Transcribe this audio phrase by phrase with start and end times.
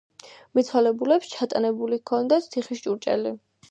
[0.59, 3.41] მიცვალებულებს ჩატანებული ჰქონდათ თიხის ჭურჭელი.